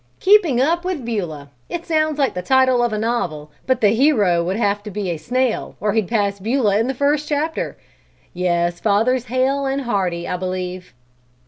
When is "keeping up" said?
0.19-0.83